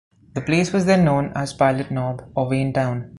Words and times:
The 0.33 0.41
place 0.41 0.73
was 0.73 0.85
then 0.87 1.05
known 1.05 1.31
as 1.35 1.53
Pilot 1.53 1.91
Knob 1.91 2.27
or 2.35 2.49
Waintown. 2.49 3.09